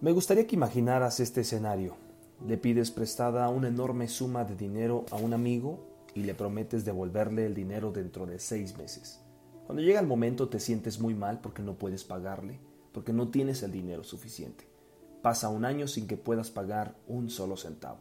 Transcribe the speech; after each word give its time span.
Me 0.00 0.12
gustaría 0.12 0.46
que 0.46 0.54
imaginaras 0.54 1.18
este 1.18 1.40
escenario. 1.40 1.96
Le 2.46 2.56
pides 2.56 2.92
prestada 2.92 3.48
una 3.48 3.66
enorme 3.66 4.06
suma 4.06 4.44
de 4.44 4.54
dinero 4.54 5.04
a 5.10 5.16
un 5.16 5.34
amigo 5.34 5.80
y 6.14 6.22
le 6.22 6.36
prometes 6.36 6.84
devolverle 6.84 7.46
el 7.46 7.54
dinero 7.54 7.90
dentro 7.90 8.24
de 8.24 8.38
seis 8.38 8.78
meses. 8.78 9.20
Cuando 9.66 9.82
llega 9.82 9.98
el 9.98 10.06
momento 10.06 10.48
te 10.48 10.60
sientes 10.60 11.00
muy 11.00 11.14
mal 11.14 11.40
porque 11.40 11.62
no 11.62 11.74
puedes 11.74 12.04
pagarle, 12.04 12.60
porque 12.92 13.12
no 13.12 13.26
tienes 13.32 13.64
el 13.64 13.72
dinero 13.72 14.04
suficiente. 14.04 14.68
Pasa 15.20 15.48
un 15.48 15.64
año 15.64 15.88
sin 15.88 16.06
que 16.06 16.16
puedas 16.16 16.52
pagar 16.52 16.94
un 17.08 17.28
solo 17.28 17.56
centavo. 17.56 17.98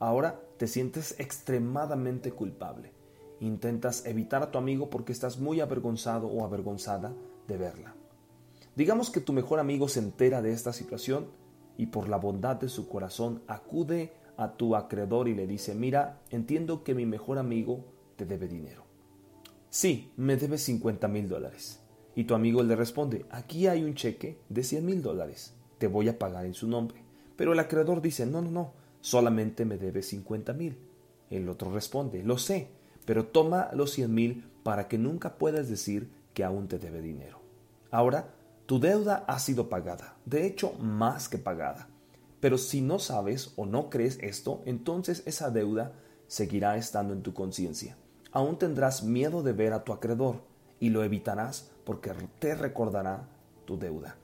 Ahora 0.00 0.42
te 0.58 0.66
sientes 0.66 1.18
extremadamente 1.18 2.32
culpable. 2.32 2.92
Intentas 3.40 4.04
evitar 4.04 4.42
a 4.42 4.50
tu 4.50 4.58
amigo 4.58 4.90
porque 4.90 5.12
estás 5.12 5.38
muy 5.38 5.62
avergonzado 5.62 6.26
o 6.26 6.44
avergonzada 6.44 7.14
de 7.48 7.56
verla. 7.56 7.94
Digamos 8.76 9.10
que 9.10 9.20
tu 9.20 9.32
mejor 9.32 9.60
amigo 9.60 9.88
se 9.88 10.00
entera 10.00 10.42
de 10.42 10.52
esta 10.52 10.72
situación 10.72 11.26
y 11.76 11.86
por 11.86 12.08
la 12.08 12.16
bondad 12.16 12.56
de 12.56 12.68
su 12.68 12.88
corazón 12.88 13.42
acude 13.46 14.12
a 14.36 14.56
tu 14.56 14.74
acreedor 14.74 15.28
y 15.28 15.34
le 15.34 15.46
dice, 15.46 15.74
mira, 15.74 16.20
entiendo 16.30 16.82
que 16.82 16.94
mi 16.94 17.06
mejor 17.06 17.38
amigo 17.38 17.84
te 18.16 18.26
debe 18.26 18.48
dinero. 18.48 18.84
Sí, 19.70 20.12
me 20.16 20.36
debe 20.36 20.58
50 20.58 21.06
mil 21.08 21.28
dólares. 21.28 21.80
Y 22.16 22.24
tu 22.24 22.34
amigo 22.34 22.62
le 22.62 22.76
responde, 22.76 23.26
aquí 23.30 23.66
hay 23.66 23.82
un 23.82 23.94
cheque 23.94 24.38
de 24.48 24.62
100 24.62 24.86
mil 24.86 25.02
dólares, 25.02 25.54
te 25.78 25.88
voy 25.88 26.08
a 26.08 26.18
pagar 26.18 26.46
en 26.46 26.54
su 26.54 26.68
nombre. 26.68 27.02
Pero 27.36 27.52
el 27.52 27.58
acreedor 27.58 28.00
dice, 28.00 28.26
no, 28.26 28.40
no, 28.40 28.50
no, 28.50 28.72
solamente 29.00 29.64
me 29.64 29.78
debe 29.78 30.02
50 30.02 30.52
mil. 30.52 30.78
El 31.30 31.48
otro 31.48 31.72
responde, 31.72 32.22
lo 32.22 32.38
sé, 32.38 32.68
pero 33.04 33.26
toma 33.26 33.70
los 33.72 33.92
100 33.92 34.14
mil 34.14 34.44
para 34.62 34.86
que 34.88 34.98
nunca 34.98 35.36
puedas 35.36 35.68
decir 35.68 36.08
que 36.34 36.44
aún 36.44 36.68
te 36.68 36.78
debe 36.78 37.00
dinero. 37.00 37.40
Ahora 37.90 38.33
tu 38.66 38.80
deuda 38.80 39.24
ha 39.26 39.38
sido 39.38 39.68
pagada, 39.68 40.16
de 40.24 40.46
hecho 40.46 40.72
más 40.80 41.28
que 41.28 41.38
pagada. 41.38 41.88
Pero 42.40 42.56
si 42.56 42.80
no 42.80 42.98
sabes 42.98 43.52
o 43.56 43.66
no 43.66 43.90
crees 43.90 44.18
esto, 44.22 44.62
entonces 44.64 45.22
esa 45.26 45.50
deuda 45.50 45.92
seguirá 46.26 46.76
estando 46.76 47.12
en 47.12 47.22
tu 47.22 47.34
conciencia. 47.34 47.96
Aún 48.32 48.58
tendrás 48.58 49.02
miedo 49.02 49.42
de 49.42 49.52
ver 49.52 49.72
a 49.72 49.84
tu 49.84 49.92
acreedor 49.92 50.42
y 50.80 50.88
lo 50.88 51.04
evitarás 51.04 51.70
porque 51.84 52.12
te 52.38 52.54
recordará 52.54 53.28
tu 53.66 53.78
deuda. 53.78 54.16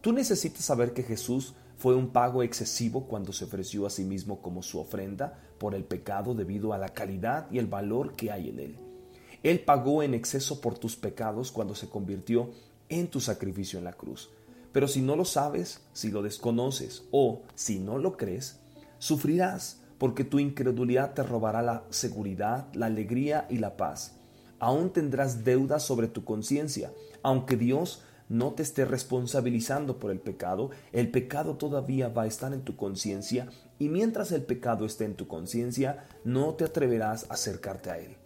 Tú 0.00 0.12
necesitas 0.12 0.64
saber 0.64 0.92
que 0.92 1.02
Jesús 1.02 1.54
fue 1.76 1.94
un 1.94 2.08
pago 2.08 2.42
excesivo 2.42 3.06
cuando 3.06 3.32
se 3.32 3.44
ofreció 3.44 3.86
a 3.86 3.90
sí 3.90 4.04
mismo 4.04 4.40
como 4.40 4.62
su 4.62 4.78
ofrenda 4.78 5.38
por 5.58 5.74
el 5.74 5.84
pecado 5.84 6.34
debido 6.34 6.72
a 6.72 6.78
la 6.78 6.88
calidad 6.88 7.50
y 7.50 7.58
el 7.58 7.66
valor 7.66 8.14
que 8.14 8.32
hay 8.32 8.48
en 8.48 8.60
él. 8.60 8.76
Él 9.42 9.60
pagó 9.60 10.02
en 10.02 10.14
exceso 10.14 10.60
por 10.60 10.78
tus 10.78 10.96
pecados 10.96 11.52
cuando 11.52 11.74
se 11.74 11.88
convirtió 11.88 12.50
en 12.94 13.08
tu 13.08 13.20
sacrificio 13.20 13.78
en 13.78 13.84
la 13.84 13.92
cruz. 13.92 14.30
Pero 14.72 14.88
si 14.88 15.00
no 15.00 15.16
lo 15.16 15.24
sabes, 15.24 15.82
si 15.92 16.10
lo 16.10 16.22
desconoces 16.22 17.04
o 17.10 17.42
si 17.54 17.78
no 17.78 17.98
lo 17.98 18.16
crees, 18.16 18.60
sufrirás 18.98 19.80
porque 19.98 20.24
tu 20.24 20.38
incredulidad 20.38 21.14
te 21.14 21.22
robará 21.22 21.62
la 21.62 21.84
seguridad, 21.90 22.66
la 22.74 22.86
alegría 22.86 23.46
y 23.48 23.58
la 23.58 23.76
paz. 23.76 24.16
Aún 24.58 24.90
tendrás 24.90 25.44
deudas 25.44 25.82
sobre 25.82 26.08
tu 26.08 26.24
conciencia, 26.24 26.92
aunque 27.22 27.56
Dios 27.56 28.02
no 28.28 28.52
te 28.52 28.62
esté 28.62 28.84
responsabilizando 28.84 29.98
por 29.98 30.10
el 30.10 30.18
pecado, 30.18 30.70
el 30.92 31.10
pecado 31.10 31.56
todavía 31.56 32.08
va 32.08 32.22
a 32.22 32.26
estar 32.26 32.52
en 32.52 32.62
tu 32.62 32.76
conciencia 32.76 33.48
y 33.78 33.88
mientras 33.88 34.32
el 34.32 34.42
pecado 34.42 34.86
esté 34.86 35.04
en 35.04 35.14
tu 35.14 35.28
conciencia, 35.28 36.06
no 36.24 36.54
te 36.54 36.64
atreverás 36.64 37.26
a 37.30 37.34
acercarte 37.34 37.90
a 37.90 37.98
él. 37.98 38.16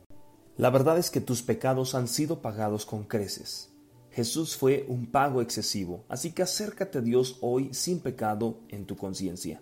La 0.56 0.70
verdad 0.70 0.98
es 0.98 1.10
que 1.10 1.20
tus 1.20 1.42
pecados 1.42 1.94
han 1.94 2.08
sido 2.08 2.40
pagados 2.42 2.86
con 2.86 3.04
creces. 3.04 3.70
Jesús 4.18 4.56
fue 4.56 4.84
un 4.88 5.06
pago 5.06 5.40
excesivo, 5.40 6.04
así 6.08 6.32
que 6.32 6.42
acércate 6.42 6.98
a 6.98 7.00
Dios 7.00 7.36
hoy 7.40 7.68
sin 7.72 8.00
pecado 8.00 8.58
en 8.68 8.84
tu 8.84 8.96
conciencia. 8.96 9.56